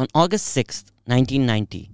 [0.00, 1.90] On August 6, 1990,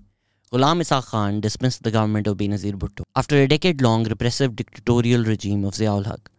[0.52, 3.02] Ghulam Ishaq Khan dismissed the government of Benazir Bhutto.
[3.16, 6.30] After a decade long repressive dictatorial regime of Ziaul Haq,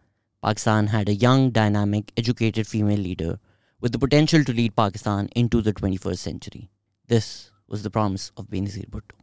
[0.42, 3.38] Pakistan had a young, dynamic, educated female leader
[3.82, 6.70] with the potential to lead Pakistan into the 21st century.
[7.06, 9.18] This was the promise of Benazir Bhutto.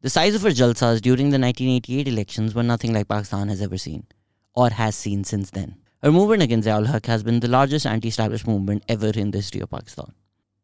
[0.00, 3.76] The size of her jalsas during the 1988 elections were nothing like Pakistan has ever
[3.76, 4.06] seen,
[4.54, 5.76] or has seen since then.
[6.02, 9.38] Her movement against Ziaul Haq has been the largest anti establishment movement ever in the
[9.44, 10.14] history of Pakistan.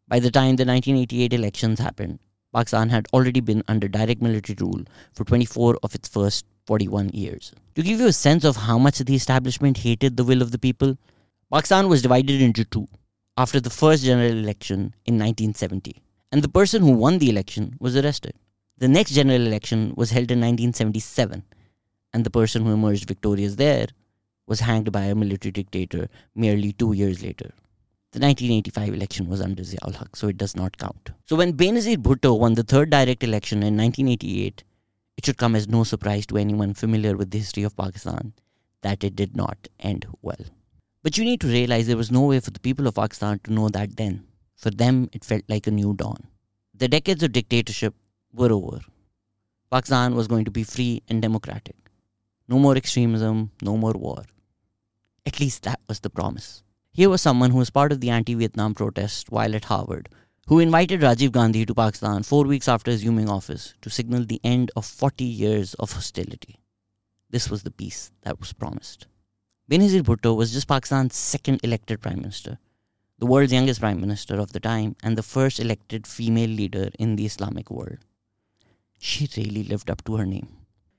[0.09, 2.21] By the time the 1988 elections happened,
[2.55, 7.53] Pakistan had already been under direct military rule for 24 of its first 41 years.
[7.75, 10.61] To give you a sense of how much the establishment hated the will of the
[10.61, 10.97] people,
[11.53, 12.87] Pakistan was divided into two
[13.37, 16.01] after the first general election in 1970,
[16.31, 18.35] and the person who won the election was arrested.
[18.79, 21.43] The next general election was held in 1977,
[22.13, 23.89] and the person who emerged victorious there
[24.47, 27.51] was hanged by a military dictator merely two years later.
[28.13, 31.11] The 1985 election was under Ziaul Haq, so it does not count.
[31.25, 34.65] So when Benazir Bhutto won the third direct election in 1988,
[35.17, 38.33] it should come as no surprise to anyone familiar with the history of Pakistan
[38.83, 40.45] that it did not end well.
[41.03, 43.53] But you need to realize there was no way for the people of Pakistan to
[43.53, 44.25] know that then.
[44.55, 46.27] For them, it felt like a new dawn.
[46.75, 47.95] The decades of dictatorship
[48.33, 48.81] were over.
[49.71, 51.77] Pakistan was going to be free and democratic.
[52.49, 54.25] No more extremism, no more war.
[55.25, 56.63] At least that was the promise.
[56.97, 60.09] Here was someone who was part of the anti Vietnam protest while at Harvard,
[60.47, 64.71] who invited Rajiv Gandhi to Pakistan four weeks after assuming office to signal the end
[64.75, 66.59] of 40 years of hostility.
[67.29, 69.09] This was the peace that was promised.
[69.71, 72.57] Benazir Bhutto was just Pakistan's second elected prime minister,
[73.19, 77.17] the world's youngest prime minister of the time, and the first elected female leader in
[77.17, 77.99] the Islamic world.
[78.99, 80.49] She really lived up to her name.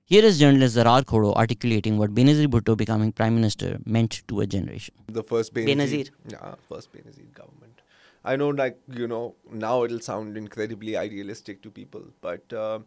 [0.09, 4.47] Here is journalist Zarrar Khuhro articulating what Benazir Bhutto becoming prime minister meant to a
[4.47, 4.95] generation.
[5.07, 5.75] The first Benazir.
[5.75, 6.11] Benazir.
[6.29, 7.81] Yeah, first Benazir government.
[8.23, 12.79] I know, like, you know, now it'll sound incredibly idealistic to people, but uh,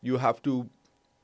[0.00, 0.66] you have to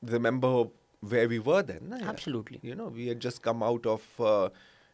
[0.03, 0.65] remember
[0.99, 1.95] where we were then.
[1.99, 2.07] yeah.
[2.07, 2.59] Absolutely.
[2.61, 4.49] You know, we had just come out of, uh,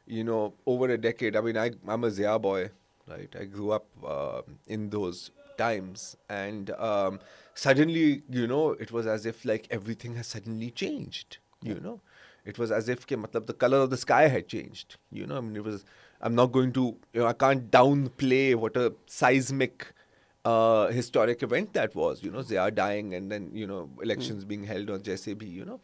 [0.08, 1.36] you know, over a decade.
[1.36, 2.70] I mean, I, I'm a Zia boy,
[3.10, 3.36] right?
[3.38, 6.16] I grew up uh, in those times.
[6.30, 7.20] And um,
[7.56, 12.02] suddenly, you know, it was as if like everything has suddenly changed, you know.
[12.46, 15.38] It was as if ke, matlab, the color of the sky had changed, you know.
[15.38, 15.84] I mean, it was,
[16.22, 19.94] I'm not going to, you know, I can't downplay what a seismic
[20.44, 24.64] uh, historic event that was, you know, Zia dying and then, you know, elections being
[24.64, 25.80] held on bhi, you know.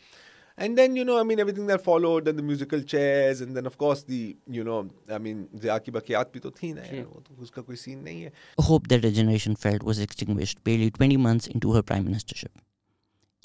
[0.64, 3.66] And then, you know, I mean, everything that followed, then the musical chairs, and then,
[3.66, 7.08] of course, the, you know, I mean, the ki bakiyat bhi to thi na, yaar,
[7.14, 8.32] wo to uska koi scene nahi hai.
[8.60, 12.62] A hope that a generation felt was extinguished barely 20 months into her prime ministership.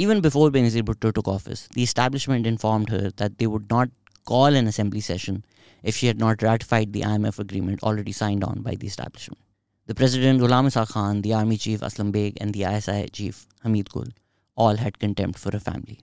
[0.07, 3.89] Even before Benazir Bhutto took office, the establishment informed her that they would not
[4.27, 5.43] call an assembly session
[5.83, 9.41] if she had not ratified the IMF agreement already signed on by the establishment.
[9.87, 13.89] The president Ghulam Ishaq Khan, the army chief Aslam Beg, and the ISI chief Hamid
[13.91, 14.09] Gul
[14.55, 16.01] all had contempt for her family.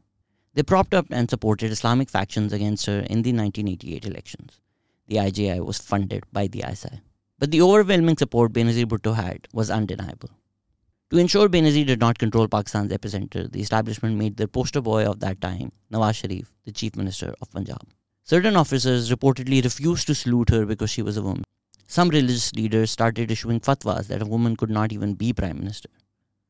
[0.55, 4.59] They propped up and supported Islamic factions against her in the 1988 elections.
[5.07, 7.01] The IJI was funded by the ISI.
[7.39, 10.29] But the overwhelming support Benazir Bhutto had was undeniable.
[11.09, 15.19] To ensure Benazir did not control Pakistan's epicenter, the establishment made their poster boy of
[15.19, 17.87] that time, Nawaz Sharif, the chief minister of Punjab.
[18.23, 21.43] Certain officers reportedly refused to salute her because she was a woman.
[21.87, 25.89] Some religious leaders started issuing fatwas that a woman could not even be prime minister.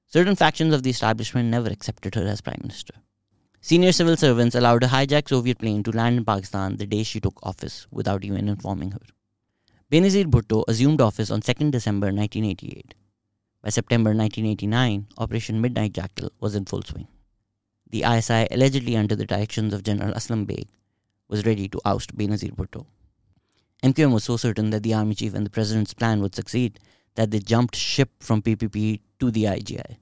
[0.08, 2.94] Certain factions of the establishment never accepted her as prime minister.
[3.66, 7.22] Senior civil servants allowed a hijacked Soviet plane to land in Pakistan the day she
[7.22, 9.00] took office without even informing her.
[9.90, 12.94] Benazir Bhutto assumed office on 2nd December 1988.
[13.62, 17.08] By September 1989, Operation Midnight Jackal was in full swing.
[17.90, 20.68] The ISI, allegedly under the directions of General Aslam Beg,
[21.30, 22.86] was ready to oust Benazir Bhutto.
[23.82, 26.82] MQM was so certain that the army chief and the president's plan would succeed
[27.16, 30.00] that they jumped ship from PPP to the IJI.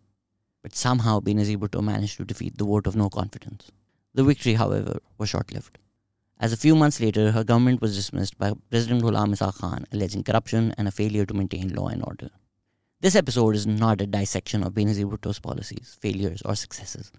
[0.64, 3.72] But somehow Benazir managed to defeat the vote of no confidence.
[4.14, 5.78] The victory, however, was short lived.
[6.40, 10.24] As a few months later, her government was dismissed by President Ghulam Ishaq Khan, alleging
[10.24, 12.30] corruption and a failure to maintain law and order.
[13.00, 17.12] This episode is not a dissection of Benazir Bhutto's policies, failures, or successes.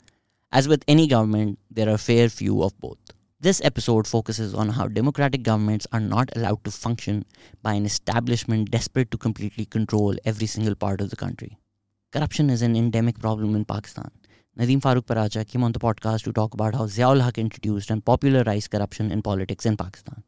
[0.53, 2.99] As with any government, there are a fair few of both.
[3.41, 7.25] This episode focuses on how democratic governments are not allowed to function
[7.63, 11.59] by an establishment desperate to completely control every single part of the country.
[12.13, 14.11] Corruption is an endemic problem in Pakistan.
[14.59, 18.05] Nadeem Farooq Paracha came on the podcast to talk about how Ziaul Haq introduced and
[18.05, 20.23] popularized corruption in politics in Pakistan.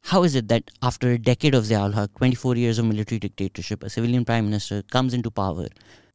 [0.00, 3.84] How is it that after a decade of Ziaul Haq, 24 years of military dictatorship,
[3.84, 5.68] a civilian prime minister comes into power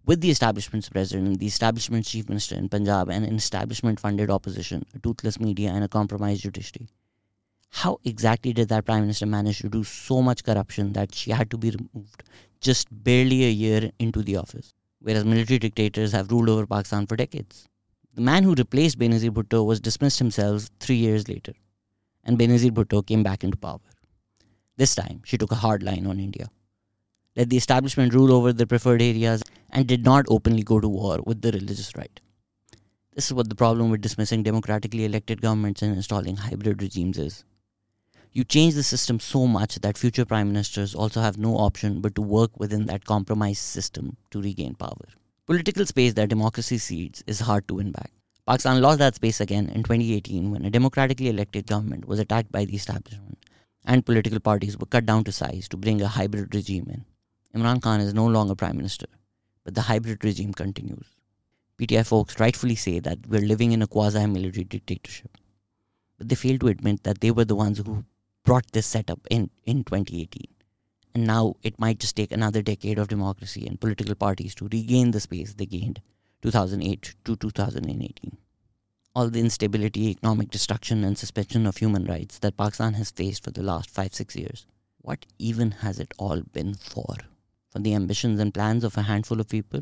[0.05, 4.85] with the establishment's president, the establishment's chief minister in Punjab, and an establishment funded opposition,
[4.93, 6.89] a toothless media, and a compromised judiciary?
[7.69, 11.49] How exactly did that prime minister manage to do so much corruption that she had
[11.51, 12.23] to be removed
[12.59, 17.15] just barely a year into the office, whereas military dictators have ruled over Pakistan for
[17.15, 17.67] decades?
[18.13, 21.53] The man who replaced Benazir Bhutto was dismissed himself three years later,
[22.23, 23.79] and Benazir Bhutto came back into power.
[24.75, 26.49] This time, she took a hard line on India,
[27.35, 31.19] let the establishment rule over the preferred areas, and did not openly go to war
[31.25, 32.19] with the religious right.
[33.13, 37.43] This is what the problem with dismissing democratically elected governments and installing hybrid regimes is.
[38.37, 42.13] You change the system so much that future prime ministers also have no option but
[42.13, 45.07] to work within that compromised system to regain power.
[45.47, 48.11] Political space that democracy cedes is hard to win back.
[48.45, 52.63] Pakistan lost that space again in 2018 when a democratically elected government was attacked by
[52.63, 53.39] the establishment
[53.85, 57.05] and political parties were cut down to size to bring a hybrid regime in.
[57.59, 59.07] Imran Khan is no longer prime minister,
[59.63, 61.07] but the hybrid regime continues.
[61.79, 65.39] PTI folks rightfully say that we're living in a quasi military dictatorship,
[66.19, 68.05] but they fail to admit that they were the ones who
[68.47, 70.47] brought this setup in, in 2018.
[71.13, 75.11] And now it might just take another decade of democracy and political parties to regain
[75.11, 76.01] the space they gained
[76.43, 78.37] 2008 to 2018.
[79.13, 83.51] All the instability, economic destruction, and suspension of human rights that Pakistan has faced for
[83.51, 84.65] the last 5 6 years,
[84.99, 87.15] what even has it all been for?
[87.69, 89.81] For the ambitions and plans of a handful of people?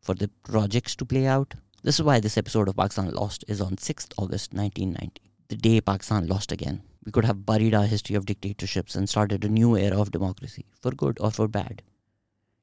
[0.00, 1.52] For the projects to play out?
[1.82, 5.82] This is why this episode of Pakistan Lost is on 6th August 1990, the day
[5.82, 9.76] Pakistan lost again we could have buried our history of dictatorships and started a new
[9.76, 11.80] era of democracy, for good or for bad.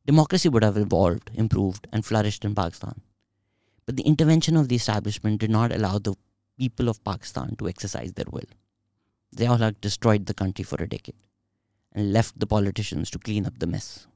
[0.06, 3.00] Democracy would have evolved, improved, and flourished in Pakistan.
[3.86, 6.16] But the intervention of the establishment did not allow the
[6.57, 8.50] people of Pakistan to exercise their will.
[9.34, 11.16] Ziaul Haq destroyed the country for a decade
[11.94, 14.07] and left the politicians to clean up the mess.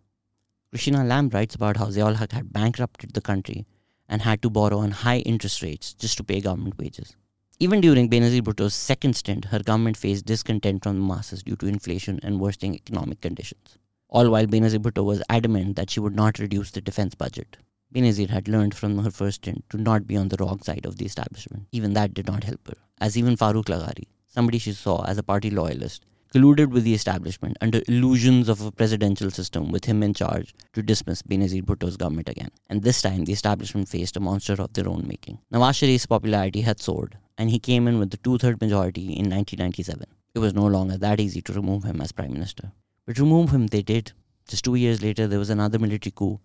[0.71, 3.65] Christina Lamb writes about how Ziaul Haq had bankrupted the country
[4.09, 7.15] and had to borrow on high interest rates just to pay government wages.
[7.59, 11.65] Even during Benazir Bhutto's second stint, her government faced discontent from the masses due to
[11.65, 13.79] inflation and worsening economic conditions.
[14.09, 17.57] All while Benazir Bhutto was adamant that she would not reduce the defense budget.
[17.91, 20.97] Benazir had learned from her first stint to not be on the wrong side of
[20.97, 21.65] the establishment.
[21.71, 25.23] Even that did not help her, as even Farooq Laghari, somebody she saw as a
[25.23, 30.13] party loyalist, colluded with the establishment under illusions of a presidential system with him in
[30.13, 32.49] charge to dismiss Benazir Bhutto's government again.
[32.69, 35.39] And this time, the establishment faced a monster of their own making.
[35.51, 39.29] Nawaz Sharif's popularity had soared, and he came in with the two third majority in
[39.29, 40.05] 1997.
[40.35, 42.71] It was no longer that easy to remove him as prime minister.
[43.05, 44.11] But remove him they did.
[44.47, 46.39] Just two years later, there was another military coup,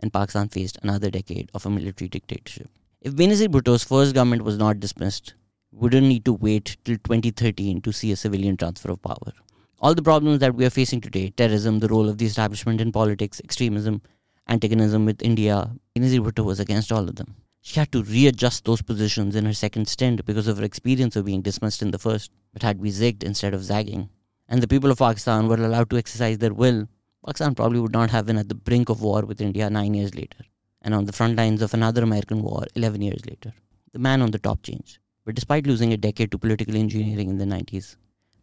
[0.00, 2.68] and Pakistan faced another decade of a military dictatorship.
[3.00, 5.34] If Benazir Bhutto's first government was not dismissed,
[5.72, 9.32] wouldn't need to wait till 2013 to see a civilian transfer of power.
[9.80, 12.92] All the problems that we are facing today terrorism, the role of the establishment in
[12.92, 14.00] politics, extremism,
[14.48, 17.34] antagonism with India Benazir Bhutto was against all of them.
[17.60, 21.24] She had to readjust those positions in her second stint because of her experience of
[21.24, 24.08] being dismissed in the first, but had we zigged instead of zagging.
[24.48, 26.88] And the people of Pakistan were allowed to exercise their will.
[27.24, 30.14] Pakistan probably would not have been at the brink of war with India nine years
[30.14, 30.44] later,
[30.80, 33.52] and on the front lines of another American war 11 years later.
[33.92, 34.98] The man on the top changed.
[35.26, 37.96] But despite losing a decade to political engineering in the 90s,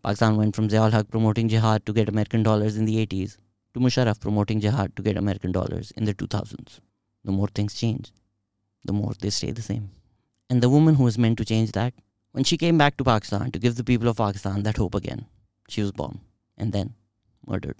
[0.03, 3.37] Pakistan went from Ziaul Haq promoting jihad to get American dollars in the 80s
[3.73, 6.81] to Musharraf promoting jihad to get American dollars in the 2000s.
[7.23, 8.11] The more things change,
[8.83, 9.91] the more they stay the same.
[10.49, 11.93] And the woman who was meant to change that,
[12.33, 15.25] when she came back to Pakistan to give the people of Pakistan that hope again,
[15.69, 16.19] she was bombed
[16.57, 16.95] and then
[17.47, 17.77] murdered.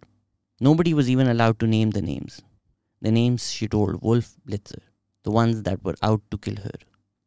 [0.62, 2.42] Nobody was even allowed to name the names.
[3.02, 4.84] The names she told Wolf Blitzer,
[5.24, 6.78] the ones that were out to kill her,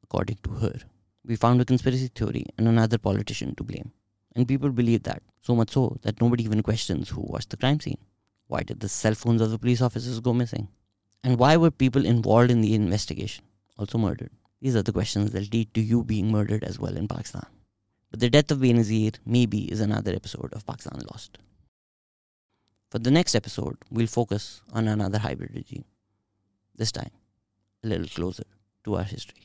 [0.02, 0.78] according to her.
[1.26, 3.90] We found a conspiracy theory and another politician to blame.
[4.34, 7.80] And people believe that, so much so that nobody even questions who was the crime
[7.80, 7.98] scene.
[8.46, 10.68] Why did the cell phones of the police officers go missing?
[11.24, 13.44] And why were people involved in the investigation?
[13.78, 14.30] also murdered?
[14.60, 17.46] These are the questions that lead to you being murdered as well in Pakistan.
[18.10, 21.38] But the death of Benazir maybe is another episode of Pakistan Lost.
[22.90, 25.84] For the next episode, we'll focus on another hybrid regime.
[26.74, 27.10] This time,
[27.84, 28.44] a little closer
[28.84, 29.42] to our history.